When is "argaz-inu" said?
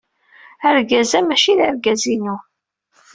1.67-2.35